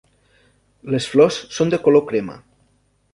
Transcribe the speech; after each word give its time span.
Les 0.95 1.07
flors 1.11 1.37
són 1.57 1.73
de 1.73 1.79
color 1.89 2.05
crema. 2.13 2.39